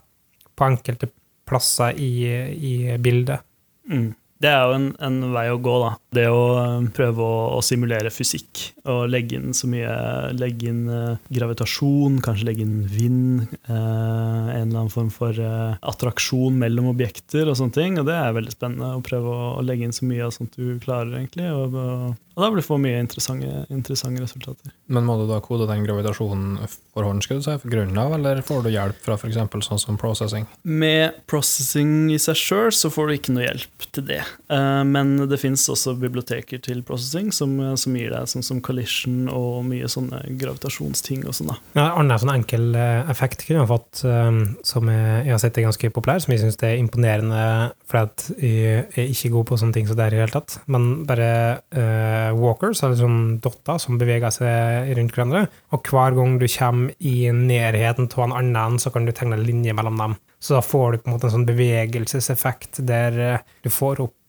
[0.57, 1.11] på enkelte
[1.51, 2.12] plasser i,
[2.55, 3.42] i bildet.
[3.90, 4.12] Mm.
[4.40, 5.90] Det er jo en, en vei å gå, da.
[6.16, 9.90] Det å eh, prøve å, å simulere fysikk og legge inn så mye
[10.37, 15.76] Legge inn eh, gravitasjon, kanskje legge inn vind, eh, en eller annen form for eh,
[15.92, 18.00] attraksjon mellom objekter og sånne ting.
[18.00, 20.57] Og det er veldig spennende å prøve å, å legge inn så mye av sånt
[20.57, 21.50] du klarer, egentlig.
[21.53, 24.72] Og, og, og da vil du få mye interessante, interessante resultater.
[24.88, 28.14] Men må du da kode den gravitasjonen for hånd, skal du si, for grunnen av,
[28.16, 29.40] eller får du hjelp fra f.eks.
[29.68, 30.48] sånn som processing?
[30.64, 34.22] Med processing i seg sjøl så får du ikke noe hjelp til det.
[34.51, 39.29] Eh, Men det fins også biblioteker til processing som, som gir deg sånn som collision
[39.29, 41.53] og mye sånne gravitasjonsting og sånn.
[41.53, 41.59] da.
[41.79, 45.69] Ja, En sånn enkel eh, effekt kunne jeg fått, eh, som jeg, har sett er
[45.69, 47.43] ganske populær, som jeg syns er imponerende,
[47.90, 50.59] for jeg er ikke god på sånne ting som det er i det hele tatt.
[50.71, 51.31] Men bare
[51.75, 56.95] uh, walkers, eller sånn dotter som beveger seg rundt hverandre, og hver gang du kommer
[56.99, 60.19] i nærheten av en annen, så kan du tegne linje mellom dem.
[60.40, 64.14] Så da får du på en måte en sånn bevegelseseffekt der eh, du får opp
[64.16, 64.19] eh,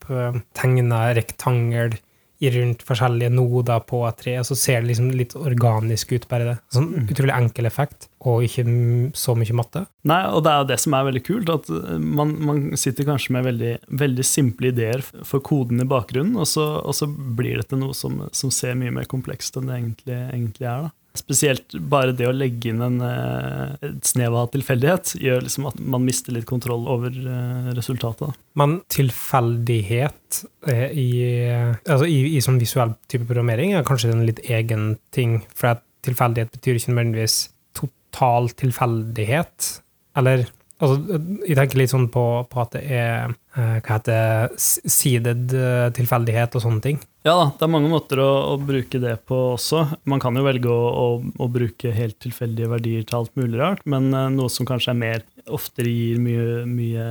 [0.58, 1.98] tegna rektangel
[2.42, 6.24] i rundt forskjellige noder på et tre, og så ser det liksom litt organisk ut,
[6.30, 6.54] bare det.
[6.74, 8.64] Sånn utrolig enkel effekt, og ikke
[9.18, 9.84] så mye matte.
[10.10, 13.06] Nei, og det er jo det som er veldig kult, at eh, man, man sitter
[13.06, 17.62] kanskje med veldig, veldig simple ideer for koden i bakgrunnen, og så, og så blir
[17.62, 20.88] det til noe som, som ser mye mer komplekst enn det egentlig, egentlig er.
[20.88, 20.96] da.
[21.14, 25.80] Spesielt bare det å legge inn en, eh, et snev av tilfeldighet gjør liksom at
[25.80, 28.32] man mister litt kontroll over eh, resultatet.
[28.56, 31.08] Men tilfeldighet eh, i,
[31.84, 35.84] altså i, i sånn visuell type programmering er kanskje en litt egen ting, for at
[36.06, 37.36] tilfeldighet betyr ikke nødvendigvis
[37.78, 39.68] total tilfeldighet.
[40.18, 40.46] Eller
[40.82, 45.52] altså, Jeg tenker litt sånn på, på at det er hva heter det, s- seeded
[45.54, 47.00] eh, tilfeldighet og sånne ting.
[47.22, 49.84] Ja da, det er mange måter å, å bruke det på også.
[50.10, 53.84] Man kan jo velge å, å, å bruke helt tilfeldige verdier til alt mulig rart,
[53.86, 57.06] men eh, noe som kanskje er mer oftere gir mye, mye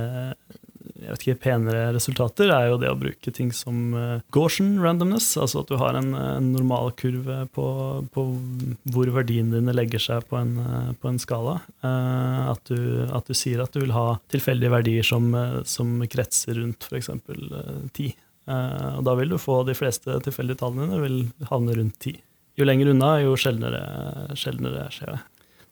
[1.02, 5.32] jeg vet ikke, penere resultater, er jo det å bruke ting som uh, Gaussian randomness,
[5.40, 7.66] altså at du har en, en normalkurve på,
[8.14, 8.26] på
[8.94, 11.58] hvor verdiene dine legger seg på en, eh, på en skala.
[11.82, 15.96] Eh, at, du, at du sier at du vil ha tilfeldige verdier som, eh, som
[16.10, 17.10] kretser rundt f.eks.
[17.96, 18.12] ti.
[18.12, 18.12] 10.
[18.12, 21.18] Eh, og da vil du få de fleste tilfeldige tallene dine vil
[21.50, 22.16] havne rundt 10.
[22.58, 23.82] Jo lenger unna, jo sjeldnere,
[24.36, 25.20] sjeldnere skjer det.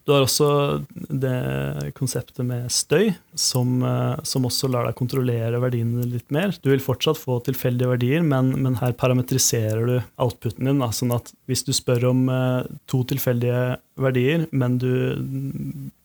[0.08, 0.46] Du har også
[0.90, 6.54] det konseptet med støy, som, eh, som også lar deg kontrollere verdiene litt mer.
[6.64, 10.80] Du vil fortsatt få tilfeldige verdier, men, men her parametriserer du outputen din.
[10.80, 14.90] Da, sånn at hvis du spør om eh, to tilfeldige verdier, men du,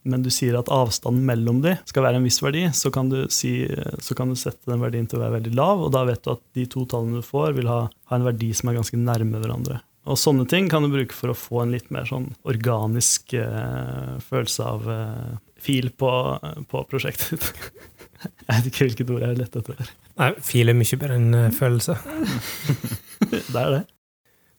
[0.05, 3.25] men du sier at avstanden mellom de skal være en viss verdi, så kan, du
[3.33, 3.57] si,
[4.03, 6.35] så kan du sette den verdien til å være veldig lav, og da vet du
[6.35, 9.41] at de to tallene du får, vil ha, ha en verdi som er ganske nærme
[9.41, 9.81] hverandre.
[10.05, 14.13] Og sånne ting kan du bruke for å få en litt mer sånn organisk eh,
[14.21, 15.31] følelse av eh,
[15.65, 16.11] fil på,
[16.69, 17.71] på prosjektet ditt.
[18.45, 19.91] jeg vet ikke hvilket ord jeg har lett etter.
[20.21, 21.97] Nei, fil er mye bedre enn eh, følelse.
[23.33, 23.83] det er det.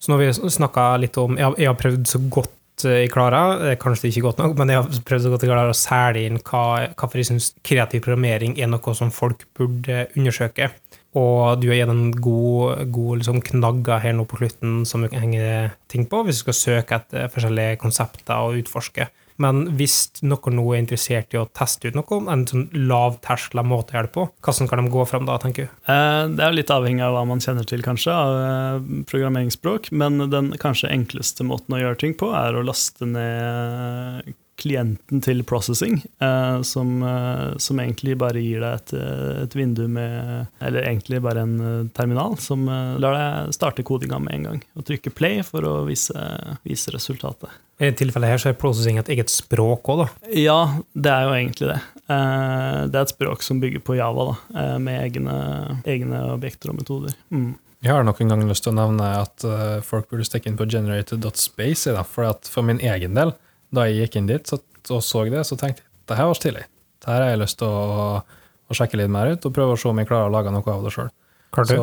[0.02, 2.52] Så nå har vi snakka litt om jeg har, jeg har prøvd så godt
[2.84, 5.52] eh, jeg klarer, eh, kanskje ikke godt nok, men jeg har prøvd så godt jeg
[5.52, 10.06] klarer å sæle inn hva, hvorfor jeg syns kreativ programmering er noe som folk burde
[10.16, 10.70] undersøke.
[11.16, 15.08] Og du har gitt en god, god liksom, knagger her nå på slutten som du
[15.08, 19.08] kan henge ting på, hvis du skal søke etter forskjellige konsepter og utforske.
[19.42, 23.96] Men hvis noen nå er interessert i å teste ut noe, en sånn lavterskel måte
[23.96, 25.76] å det på, hvordan kan de gå fram da, tenker du?
[25.92, 29.92] Eh, det er litt avhengig av hva man kjenner til, kanskje, av eh, programmeringsspråk.
[29.92, 35.42] Men den kanskje enkleste måten å gjøre ting på, er å laste ned klienten til
[35.44, 40.88] processing, eh, som, eh, som, egentlig bare gir deg et, eh, et, vindu med Eller
[40.88, 44.62] egentlig bare en eh, terminal som eh, lar deg starte kodinga med en gang.
[44.76, 46.16] Og trykke play for å vise,
[46.64, 47.52] vise resultatet.
[47.76, 50.32] I dette tilfellet her så er processing et eget språk òg, da?
[50.32, 50.60] Ja,
[50.94, 51.78] det er jo egentlig det.
[52.08, 55.36] Eh, det er et språk som bygger på Java, da, med egne,
[55.84, 57.16] egne objekter og metoder.
[57.28, 57.54] Mm.
[57.84, 59.44] Jeg har nok en gang lyst til å nevne at
[59.84, 63.34] folk burde stikke inn på generated.space, for, for min egen del
[63.76, 64.58] da jeg gikk inn dit så,
[64.90, 66.66] og så det, så tenkte jeg det her var stilig.
[67.02, 69.80] Det her har jeg lyst til å, å, sjekke litt mer ut, og prøve å
[69.80, 71.08] se om jeg klarer å lage noe av det sjøl.
[71.56, 71.80] Så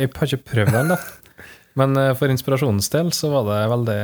[0.00, 0.98] jeg har ikke prøvd det ennå.
[1.80, 4.00] Men eh, for inspirasjonens del så var det veldig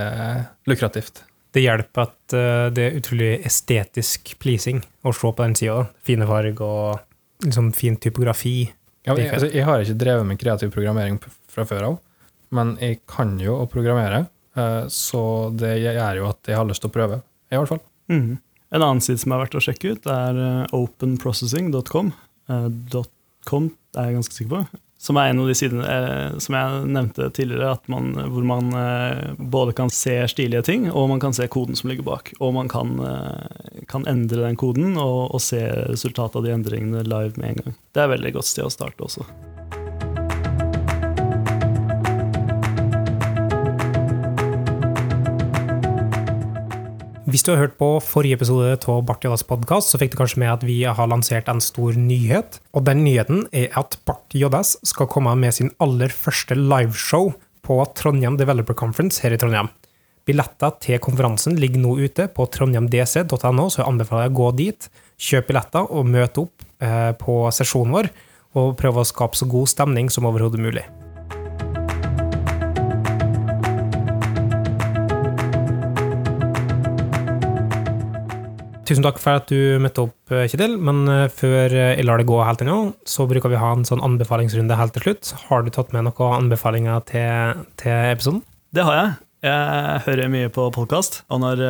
[0.70, 1.22] lukrativt.
[1.52, 5.86] Det hjelper at eh, det er utrolig estetisk pleasing å se på den sida.
[6.04, 8.56] Fine farger og liksom fin typografi.
[9.04, 11.18] Ja, jeg, altså, jeg, har ikke drevet med kreativ programmering
[11.50, 11.96] fra før av,
[12.54, 14.26] men jeg kan jo å programmere.
[14.56, 15.24] Eh, så
[15.56, 17.20] det gjør jo at jeg har lyst til å prøve,
[17.52, 17.82] i hvert fall.
[18.12, 18.38] Mm.
[18.72, 22.14] En annen side som er verdt å sjekke ut, er eh, openprocessing.com.
[22.50, 23.02] Uh,
[23.48, 24.80] .com er jeg ganske sikker på.
[25.02, 29.32] Som er en av de sidene eh, som jeg nevnte tidligere, man, hvor man eh,
[29.34, 32.30] både kan se stilige ting, og man kan se koden som ligger bak.
[32.38, 37.02] Og man kan, eh, kan endre den koden og, og se resultatet av de endringene
[37.02, 37.80] live med en gang.
[37.90, 39.26] Det er et veldig godt sted å starte også.
[47.32, 50.50] Hvis du har hørt på forrige episode av Jodas podkast, så fikk du kanskje med
[50.52, 52.58] at vi har lansert en stor nyhet.
[52.76, 57.30] Og den nyheten er at Bart Jodas skal komme med sin aller første liveshow
[57.64, 59.70] på Trondheim Developer Conference her i Trondheim.
[60.28, 64.90] Billetter til konferansen ligger nå ute på trondheimdc.no, så jeg anbefaler deg å gå dit,
[65.16, 68.12] kjøp billetter og møte opp eh, på sesjonen vår,
[68.60, 70.84] og prøve å skape så god stemning som overhodet mulig.
[78.82, 80.74] Tusen takk for at du møtte opp, eh, Kjetil.
[80.82, 83.86] Men eh, før eh, jeg lar det gå helt ennå, så bruker vi ha en
[83.86, 85.34] sånn anbefalingsrunde helt til slutt.
[85.48, 88.42] Har du tatt med noen anbefalinger til, til episoden?
[88.74, 89.12] Det har jeg.
[89.42, 91.60] Jeg hører mye på podkast, og når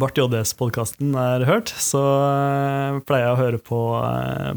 [0.00, 2.00] Bart JDS-podkasten er hørt, så
[3.04, 3.80] pleier jeg å høre på,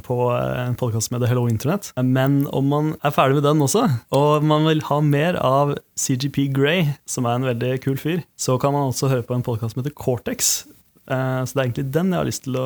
[0.07, 1.91] på en podkast som heter Hello Internet.
[1.99, 3.83] Men om man er ferdig med den også,
[4.15, 8.55] og man vil ha mer av CGP Grey, som er en veldig kul fyr, så
[8.63, 10.61] kan man også høre på en podkast som heter Cortex,
[11.09, 12.65] Eh, så det er egentlig den jeg har lyst til å,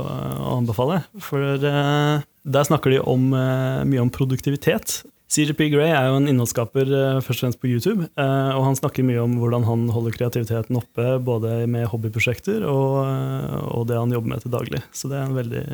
[0.55, 1.01] anbefale.
[1.23, 5.03] For eh, der snakker de om, eh, mye om produktivitet.
[5.35, 6.91] CGP Grey er jo en innholdsskaper
[7.25, 8.05] først og fremst på YouTube.
[8.13, 12.99] Og han snakker mye om hvordan han holder kreativiteten oppe, både med hobbyprosjekter og,
[13.73, 14.83] og det han jobber med til daglig.
[14.95, 15.65] Så det er en veldig,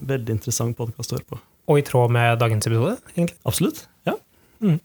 [0.00, 1.38] veldig interessant podkast å høre på.
[1.68, 3.36] Og i tråd med dagens episode, egentlig?
[3.46, 3.84] Absolutt.
[4.08, 4.16] ja.
[4.64, 4.80] Mm.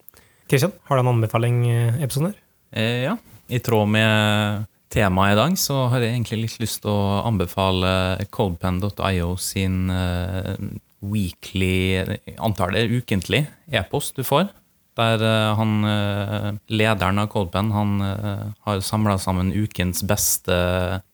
[0.51, 1.63] Har du en anbefaling
[2.03, 2.39] episoden her?
[2.75, 3.17] Eh, ja.
[3.47, 7.91] I tråd med temaet i dag, så har jeg egentlig litt lyst til å anbefale
[8.33, 10.55] coldpen.io sin uh,
[11.01, 12.01] weekly,
[12.37, 14.51] antall det ukentlig, e-post du får.
[14.99, 20.55] Der uh, han, uh, lederen av Coldpen han har samla sammen ukens beste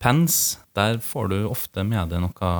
[0.01, 0.57] pens.
[0.77, 2.53] Der får du ofte med deg noe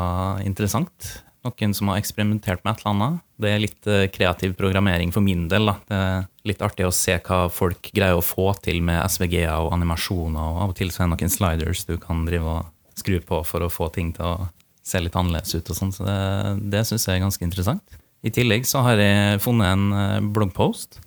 [0.46, 3.24] interessant noen som har eksperimentert med et eller annet.
[3.38, 5.70] Det er litt eh, kreativ programmering for min del.
[5.70, 5.78] Da.
[5.88, 9.74] Det er litt artig å se hva folk greier å få til med SVG-er og
[9.76, 10.40] animasjoner.
[10.40, 13.42] og Av og til så er det noen sliders du kan drive og skru på
[13.46, 14.50] for å få ting til å
[14.88, 15.70] se litt annerledes ut.
[15.70, 17.98] og sånn, så Det, det syns jeg er ganske interessant.
[18.26, 21.00] I tillegg så har jeg funnet en eh, bloggpost,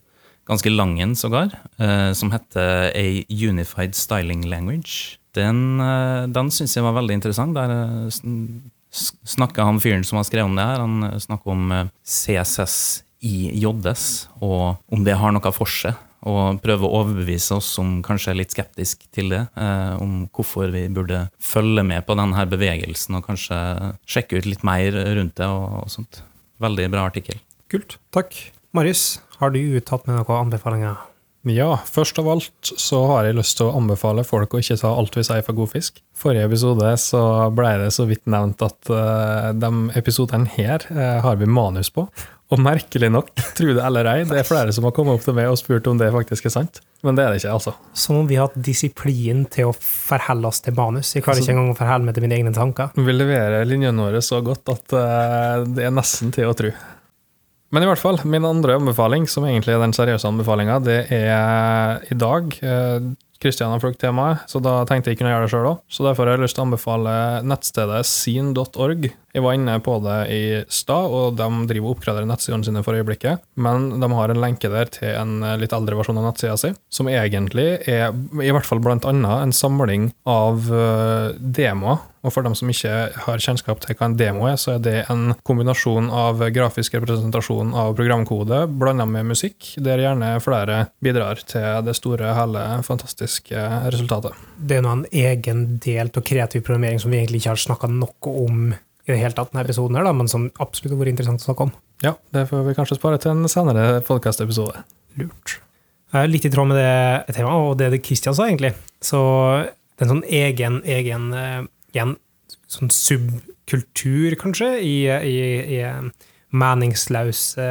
[0.48, 5.18] ganske lang en sågar, eh, som heter A Unified Styling Language.
[5.34, 7.54] Den, eh, den syns jeg var veldig interessant.
[7.54, 8.10] Der
[8.90, 14.30] snakka han fyren som har skrevet om det her, han snakker om CSS i JS,
[14.40, 15.98] og om det har noe for seg.
[16.28, 20.68] Og prøve å overbevise oss som kanskje er litt skeptisk til det, eh, om hvorfor
[20.68, 23.56] vi burde følge med på denne bevegelsen og kanskje
[24.04, 26.20] sjekke ut litt mer rundt det og, og sånt.
[26.60, 27.40] Veldig bra artikkel.
[27.72, 27.96] Kult.
[28.12, 28.36] Takk.
[28.76, 30.98] Marius, har du tatt med noen anbefalinger?
[31.48, 34.90] Ja, først av alt så har jeg lyst til å anbefale folk å ikke ta
[34.92, 36.02] alt vi sier for god fisk.
[36.12, 37.22] Forrige episode så
[37.56, 42.04] ble det så vidt nevnt at uh, de episodene her uh, har vi manus på.
[42.50, 45.36] Og merkelig nok, tro det eller ei, det er flere som har kommet opp til
[45.36, 46.80] meg og spurt om det faktisk er sant.
[47.06, 47.74] Men det er det ikke, altså.
[47.96, 51.14] Som om vi har hatt disiplin til å forholde oss til manus.
[51.14, 52.90] Jeg klarer altså, ikke engang å forholde meg til mine egne tanker.
[52.98, 56.74] Vi leverer linjene våre så godt at uh, det er nesten til å tro.
[57.70, 62.00] Men i hvert fall, min andre anbefaling, som egentlig er den seriøse anbefalinga, det er
[62.10, 62.50] i dag.
[63.40, 65.84] Kristian eh, har fulgt temaet, så da tenkte jeg kunne gjøre det sjøl òg.
[65.86, 67.12] Så derfor har jeg lyst til å anbefale
[67.46, 69.06] nettstedet scene.org.
[69.34, 72.98] Jeg var inne på det i stad, og de driver og oppgraderer nettsidene sine for
[72.98, 73.44] øyeblikket.
[73.60, 77.10] Men de har en lenke der til en litt eldre versjon av nettsida si, som
[77.10, 78.10] egentlig er
[78.42, 82.92] i hvert fall blant annet en samling av eh, demoer og for dem som ikke
[83.24, 87.72] har kjennskap til hva en demo er, så er det en kombinasjon av grafisk representasjon
[87.76, 94.36] av programkode blanda med musikk, der gjerne flere bidrar til det store, hele, fantastiske resultatet.
[94.56, 97.92] Det er nå en egen del av kreativ programmering som vi egentlig ikke har snakka
[97.94, 98.70] noe om
[99.10, 101.48] i det hele tatt denne episoden, her, da, men som absolutt har vært interessant å
[101.50, 101.74] snakke om.
[102.04, 104.84] Ja, det får vi kanskje spare til en senere podkastepisode.
[105.20, 105.58] Lurt.
[106.10, 108.72] Jeg er Litt i tråd med det temaet, og det Kristian sa, egentlig.
[109.04, 109.20] Så
[109.68, 111.62] det er en sånn egen, egen eh,
[111.94, 112.16] igjen
[112.70, 115.38] sånn subkultur, kanskje, i, i,
[115.78, 117.66] i meningsløse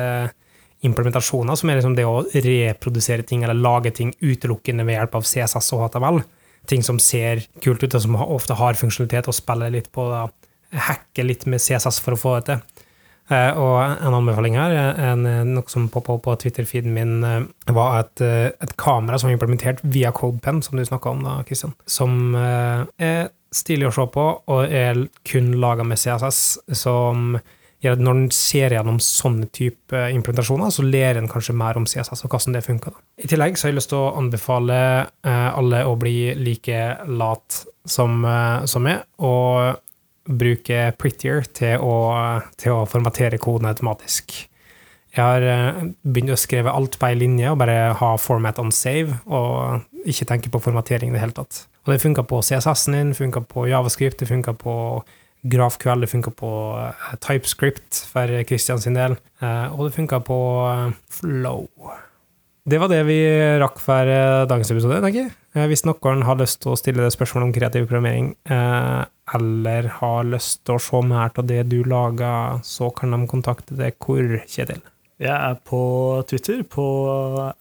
[0.87, 5.25] implementasjoner, som er liksom det å reprodusere ting eller lage ting utelukkende ved hjelp av
[5.27, 6.21] CSS og HTML.
[6.69, 10.27] Ting som ser kult ut, og som ofte har funksjonalitet, og spiller litt på da,
[10.75, 12.85] hacke litt med CSS for å få det til.
[13.29, 13.75] Uh, og
[14.07, 14.73] en anbefaling her,
[15.11, 17.19] en, noe som poppa opp på Twitter-feeden min,
[17.69, 21.75] var et, et, kamera som er implementert via CodePen, som du snakka om da, Christian.
[21.85, 26.41] Som er stilig å se på, og er kun laga med CSS,
[26.77, 27.37] som
[27.83, 31.85] gjør at når en ser gjennom sånne type implementasjoner, så ler en kanskje mer om
[31.87, 32.95] CSS og hvordan det funker.
[33.23, 34.79] I tillegg så har jeg lyst til å anbefale
[35.23, 38.25] alle å bli like lat som,
[38.67, 39.79] som meg, og
[40.25, 41.95] bruke Prettier til å,
[42.59, 44.35] til å formatere koden automatisk.
[45.15, 48.73] Jeg har eh, begynt å skrive alt på ei linje og bare ha format on
[48.73, 51.63] save, og ikke tenke på formatering i det hele tatt.
[51.85, 54.75] Og det funka på CSS-en din, funka på Javascript, det funka på
[55.49, 56.51] GraphQL, det funka på
[56.83, 60.39] eh, TypeScript for Christian sin del, eh, og det funka på
[61.19, 61.65] Flow.
[62.69, 63.17] Det var det vi
[63.57, 64.11] rakk for
[64.45, 65.69] dagens episode, tenker jeg.
[65.71, 68.35] Hvis noen har lyst til å stille det spørsmålet om kreativ programmering,
[69.35, 73.77] eller har lyst til å se mer av det du lager, så kan de kontakte
[73.79, 74.81] deg hvor, Kjetil?
[75.19, 75.81] Jeg er på
[76.29, 76.85] Twitter på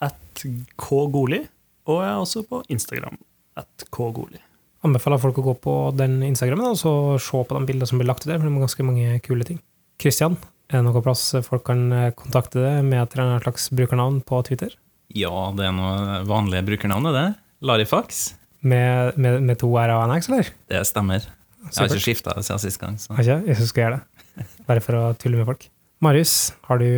[0.04, 0.44] at
[0.78, 1.40] kgoli,
[1.88, 3.18] og jeg er også på Instagram
[3.58, 4.38] at kgoli.
[4.86, 8.06] Anbefaler folk å gå på den Instagrammen og så se på de bildene som blir
[8.06, 9.58] lagt ut der, for det er ganske mange kule ting.
[9.98, 10.36] Kristian,
[10.70, 14.44] er det noen plass folk kan kontakte deg med et eller annet slags brukernavn på
[14.46, 14.76] Twitter?
[15.16, 17.26] Ja, det er noe vanlige brukernavn, det.
[17.64, 18.36] Larifax.
[18.60, 20.52] Med, med, med to r og en x, eller?
[20.70, 21.26] Det stemmer.
[21.68, 22.96] Jeg har ikke skifta siden sist gang.
[23.00, 23.12] Så.
[23.18, 23.40] Ikke?
[23.48, 24.48] Jeg skal gjøre det.
[24.68, 25.68] Bare for å tulle med folk.
[26.04, 26.34] Marius,
[26.68, 26.88] har du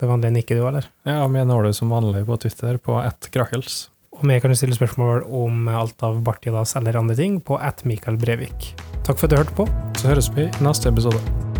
[0.00, 0.86] det vanlige nikket, du, eller?
[1.08, 3.88] Ja, meg når du som vanlig på Twitter på ett krakels.
[4.14, 7.84] Og vi kan jo stille spørsmål om alt av Bartidas eller andre ting på at
[7.88, 8.72] Mikael Brevik.
[9.04, 9.68] Takk for at du hørte på.
[9.98, 11.53] Så høres vi i neste episode.